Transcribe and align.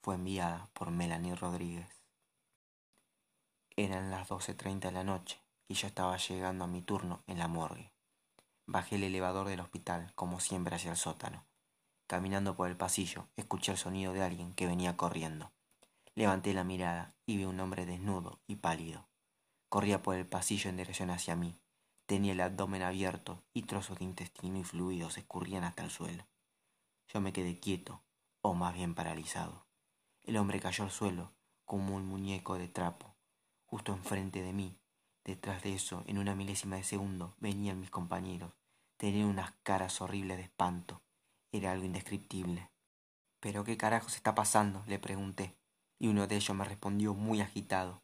fue 0.00 0.14
enviada 0.14 0.70
por 0.74 0.92
Melanie 0.92 1.34
Rodríguez. 1.34 1.88
Eran 3.76 4.12
las 4.12 4.28
12.30 4.28 4.78
de 4.78 4.92
la 4.92 5.02
noche 5.02 5.40
y 5.66 5.74
yo 5.74 5.88
estaba 5.88 6.16
llegando 6.16 6.64
a 6.64 6.68
mi 6.68 6.82
turno 6.82 7.24
en 7.26 7.38
la 7.38 7.48
morgue. 7.48 7.92
Bajé 8.66 8.94
el 8.94 9.02
elevador 9.02 9.48
del 9.48 9.58
hospital, 9.58 10.12
como 10.14 10.38
siempre, 10.38 10.76
hacia 10.76 10.92
el 10.92 10.96
sótano. 10.96 11.44
Caminando 12.06 12.54
por 12.54 12.68
el 12.68 12.76
pasillo, 12.76 13.26
escuché 13.36 13.72
el 13.72 13.78
sonido 13.78 14.12
de 14.12 14.22
alguien 14.22 14.54
que 14.54 14.68
venía 14.68 14.96
corriendo. 14.96 15.50
Levanté 16.14 16.54
la 16.54 16.62
mirada 16.62 17.14
y 17.26 17.38
vi 17.38 17.44
un 17.44 17.58
hombre 17.58 17.86
desnudo 17.86 18.38
y 18.46 18.56
pálido. 18.56 19.08
Corría 19.68 20.00
por 20.00 20.14
el 20.14 20.26
pasillo 20.26 20.70
en 20.70 20.76
dirección 20.76 21.10
hacia 21.10 21.34
mí. 21.34 21.58
Tenía 22.06 22.32
el 22.32 22.40
abdomen 22.40 22.82
abierto 22.82 23.42
y 23.52 23.62
trozos 23.62 23.98
de 23.98 24.04
intestino 24.04 24.58
y 24.58 24.64
fluidos 24.64 25.18
escurrían 25.18 25.64
hasta 25.64 25.82
el 25.82 25.90
suelo. 25.90 26.24
Yo 27.12 27.20
me 27.20 27.32
quedé 27.32 27.58
quieto, 27.58 28.02
o 28.48 28.54
más 28.54 28.74
bien 28.74 28.94
paralizado. 28.94 29.66
El 30.22 30.38
hombre 30.38 30.58
cayó 30.58 30.84
al 30.84 30.90
suelo 30.90 31.32
como 31.66 31.94
un 31.96 32.06
muñeco 32.06 32.56
de 32.56 32.66
trapo, 32.66 33.14
justo 33.66 33.92
enfrente 33.92 34.40
de 34.40 34.54
mí. 34.54 34.80
Detrás 35.22 35.62
de 35.62 35.74
eso, 35.74 36.02
en 36.06 36.16
una 36.16 36.34
milésima 36.34 36.76
de 36.76 36.84
segundo, 36.84 37.36
venían 37.40 37.78
mis 37.78 37.90
compañeros. 37.90 38.52
Tenían 38.96 39.26
unas 39.26 39.52
caras 39.62 40.00
horribles 40.00 40.38
de 40.38 40.44
espanto. 40.44 41.02
Era 41.52 41.72
algo 41.72 41.84
indescriptible. 41.84 42.70
¿Pero 43.38 43.64
qué 43.64 43.76
carajos 43.76 44.16
está 44.16 44.34
pasando? 44.34 44.82
le 44.86 44.98
pregunté, 44.98 45.54
y 45.98 46.08
uno 46.08 46.26
de 46.26 46.36
ellos 46.36 46.56
me 46.56 46.64
respondió 46.64 47.12
muy 47.12 47.42
agitado. 47.42 48.02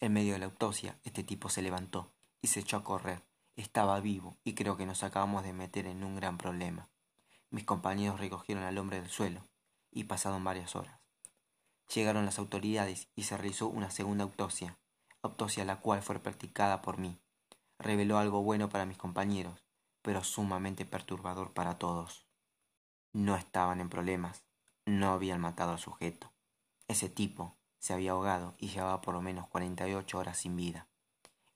En 0.00 0.12
medio 0.12 0.32
de 0.32 0.40
la 0.40 0.46
autopsia, 0.46 0.98
este 1.04 1.22
tipo 1.22 1.48
se 1.48 1.62
levantó 1.62 2.12
y 2.42 2.48
se 2.48 2.60
echó 2.60 2.78
a 2.78 2.84
correr. 2.84 3.22
Estaba 3.54 4.00
vivo 4.00 4.36
y 4.42 4.54
creo 4.54 4.76
que 4.76 4.86
nos 4.86 5.04
acabamos 5.04 5.44
de 5.44 5.52
meter 5.52 5.86
en 5.86 6.02
un 6.02 6.16
gran 6.16 6.36
problema. 6.36 6.88
Mis 7.50 7.64
compañeros 7.64 8.18
recogieron 8.18 8.64
al 8.64 8.76
hombre 8.78 9.00
del 9.00 9.08
suelo 9.08 9.44
y 9.94 10.04
pasaron 10.04 10.44
varias 10.44 10.76
horas. 10.76 11.00
Llegaron 11.94 12.26
las 12.26 12.38
autoridades 12.38 13.08
y 13.14 13.22
se 13.22 13.36
realizó 13.36 13.68
una 13.68 13.90
segunda 13.90 14.24
autopsia, 14.24 14.78
autopsia 15.22 15.64
la 15.64 15.80
cual 15.80 16.02
fue 16.02 16.18
practicada 16.18 16.82
por 16.82 16.98
mí. 16.98 17.18
Reveló 17.78 18.18
algo 18.18 18.42
bueno 18.42 18.68
para 18.68 18.84
mis 18.84 18.98
compañeros, 18.98 19.64
pero 20.02 20.24
sumamente 20.24 20.84
perturbador 20.84 21.52
para 21.52 21.78
todos. 21.78 22.26
No 23.12 23.36
estaban 23.36 23.80
en 23.80 23.88
problemas, 23.88 24.44
no 24.84 25.12
habían 25.12 25.40
matado 25.40 25.72
al 25.72 25.78
sujeto. 25.78 26.32
Ese 26.88 27.08
tipo 27.08 27.56
se 27.78 27.94
había 27.94 28.12
ahogado 28.12 28.54
y 28.58 28.68
llevaba 28.68 29.00
por 29.00 29.14
lo 29.14 29.22
menos 29.22 29.46
48 29.48 30.18
horas 30.18 30.38
sin 30.38 30.56
vida. 30.56 30.88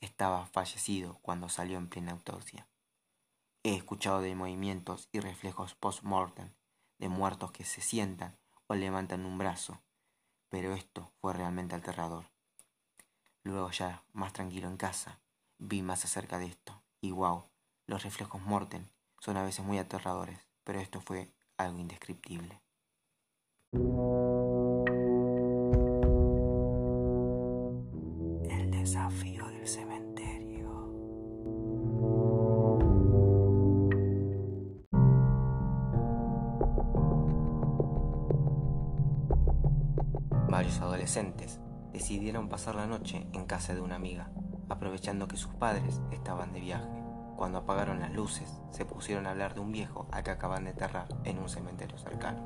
Estaba 0.00 0.46
fallecido 0.46 1.18
cuando 1.22 1.48
salió 1.48 1.78
en 1.78 1.88
plena 1.88 2.12
autopsia. 2.12 2.68
He 3.62 3.74
escuchado 3.74 4.20
de 4.20 4.34
movimientos 4.34 5.08
y 5.12 5.20
reflejos 5.20 5.74
post-mortem, 5.74 6.52
de 6.98 7.08
muertos 7.08 7.52
que 7.52 7.64
se 7.64 7.80
sientan 7.80 8.36
o 8.66 8.74
levantan 8.74 9.24
un 9.24 9.38
brazo, 9.38 9.80
pero 10.48 10.74
esto 10.74 11.12
fue 11.20 11.32
realmente 11.32 11.74
aterrador. 11.74 12.24
Luego 13.42 13.70
ya, 13.70 14.02
más 14.12 14.32
tranquilo 14.32 14.68
en 14.68 14.76
casa, 14.76 15.20
vi 15.58 15.82
más 15.82 16.04
acerca 16.04 16.38
de 16.38 16.46
esto, 16.46 16.82
y 17.00 17.12
wow, 17.12 17.44
los 17.86 18.02
reflejos 18.02 18.40
morten 18.42 18.90
son 19.20 19.36
a 19.36 19.44
veces 19.44 19.64
muy 19.64 19.78
aterradores, 19.78 20.40
pero 20.64 20.80
esto 20.80 21.00
fue 21.00 21.32
algo 21.56 21.78
indescriptible. 21.78 22.60
Varios 40.56 40.80
adolescentes 40.80 41.60
decidieron 41.92 42.48
pasar 42.48 42.76
la 42.76 42.86
noche 42.86 43.26
en 43.34 43.44
casa 43.44 43.74
de 43.74 43.82
una 43.82 43.96
amiga, 43.96 44.30
aprovechando 44.70 45.28
que 45.28 45.36
sus 45.36 45.52
padres 45.52 46.00
estaban 46.12 46.54
de 46.54 46.60
viaje. 46.60 46.88
Cuando 47.36 47.58
apagaron 47.58 48.00
las 48.00 48.14
luces, 48.14 48.58
se 48.70 48.86
pusieron 48.86 49.26
a 49.26 49.32
hablar 49.32 49.52
de 49.52 49.60
un 49.60 49.70
viejo 49.70 50.08
al 50.12 50.22
que 50.22 50.30
acaban 50.30 50.64
de 50.64 50.70
enterrar 50.70 51.08
en 51.24 51.40
un 51.40 51.50
cementerio 51.50 51.98
cercano. 51.98 52.38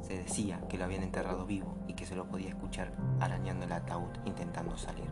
Se 0.00 0.16
decía 0.16 0.66
que 0.66 0.78
lo 0.78 0.84
habían 0.84 1.02
enterrado 1.02 1.44
vivo 1.44 1.76
y 1.86 1.92
que 1.92 2.06
se 2.06 2.16
lo 2.16 2.26
podía 2.26 2.48
escuchar 2.48 2.94
arañando 3.20 3.66
el 3.66 3.72
ataúd 3.72 4.08
intentando 4.24 4.78
salir. 4.78 5.10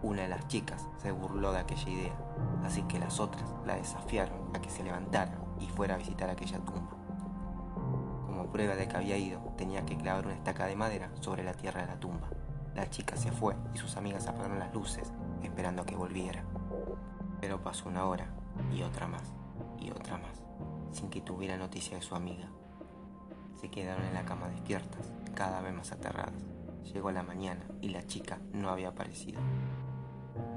Una 0.00 0.22
de 0.22 0.28
las 0.28 0.48
chicas 0.48 0.88
se 1.02 1.12
burló 1.12 1.52
de 1.52 1.58
aquella 1.58 1.90
idea, 1.90 2.16
así 2.64 2.80
que 2.84 2.98
las 2.98 3.20
otras 3.20 3.44
la 3.66 3.76
desafiaron 3.76 4.56
a 4.56 4.62
que 4.62 4.70
se 4.70 4.82
levantara 4.82 5.38
y 5.60 5.66
fuera 5.66 5.96
a 5.96 5.98
visitar 5.98 6.30
aquella 6.30 6.60
tumba. 6.60 7.03
Prueba 8.52 8.76
de 8.76 8.86
que 8.86 8.96
había 8.96 9.16
ido, 9.16 9.40
tenía 9.56 9.84
que 9.84 9.96
clavar 9.96 10.26
una 10.26 10.36
estaca 10.36 10.66
de 10.66 10.76
madera 10.76 11.10
sobre 11.20 11.42
la 11.42 11.54
tierra 11.54 11.80
de 11.80 11.88
la 11.88 11.98
tumba. 11.98 12.28
La 12.74 12.88
chica 12.88 13.16
se 13.16 13.32
fue 13.32 13.54
y 13.74 13.78
sus 13.78 13.96
amigas 13.96 14.26
apagaron 14.26 14.58
las 14.58 14.72
luces, 14.72 15.12
esperando 15.42 15.84
que 15.84 15.96
volviera. 15.96 16.44
Pero 17.40 17.62
pasó 17.62 17.88
una 17.88 18.06
hora, 18.06 18.28
y 18.72 18.82
otra 18.82 19.06
más, 19.06 19.32
y 19.80 19.90
otra 19.90 20.18
más, 20.18 20.42
sin 20.92 21.10
que 21.10 21.20
tuviera 21.20 21.56
noticia 21.56 21.96
de 21.96 22.02
su 22.02 22.14
amiga. 22.14 22.48
Se 23.60 23.70
quedaron 23.70 24.04
en 24.04 24.14
la 24.14 24.24
cama 24.24 24.48
despiertas, 24.48 25.12
cada 25.34 25.60
vez 25.60 25.74
más 25.74 25.92
aterradas. 25.92 26.44
Llegó 26.92 27.10
la 27.10 27.22
mañana 27.22 27.64
y 27.80 27.88
la 27.88 28.06
chica 28.06 28.38
no 28.52 28.70
había 28.70 28.88
aparecido. 28.88 29.40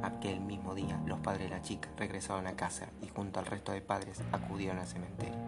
Aquel 0.03 0.39
mismo 0.41 0.75
día, 0.75 1.01
los 1.05 1.19
padres 1.19 1.49
de 1.49 1.55
la 1.55 1.61
chica 1.61 1.89
regresaron 1.97 2.47
a 2.47 2.55
casa 2.55 2.89
y 3.01 3.07
junto 3.07 3.39
al 3.39 3.45
resto 3.45 3.71
de 3.71 3.81
padres 3.81 4.21
acudieron 4.31 4.79
al 4.79 4.87
cementerio. 4.87 5.39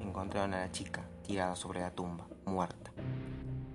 Encontraron 0.00 0.54
a 0.54 0.60
la 0.60 0.70
chica 0.70 1.02
tirada 1.26 1.56
sobre 1.56 1.80
la 1.80 1.90
tumba, 1.90 2.26
muerta. 2.44 2.92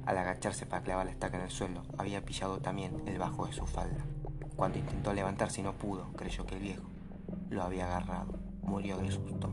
Al 0.06 0.18
agacharse 0.18 0.66
para 0.66 0.84
clavar 0.84 1.06
la 1.06 1.12
estaca 1.12 1.38
en 1.38 1.44
el 1.44 1.52
suelo, 1.52 1.84
había 1.98 2.24
pillado 2.24 2.60
también 2.60 3.04
el 3.06 3.20
bajo 3.20 3.46
de 3.46 3.54
su 3.54 3.68
falda. 3.68 4.06
Cuando 4.56 4.80
intentó 4.80 5.14
levantarse 5.14 5.60
y 5.60 5.64
no 5.64 5.74
pudo, 5.74 6.12
creyó 6.14 6.46
que 6.46 6.56
el 6.56 6.62
viejo 6.62 6.88
lo 7.50 7.64
había 7.64 7.86
agarrado. 7.86 8.40
Murió 8.62 8.98
de 8.98 9.12
susto. 9.12 9.52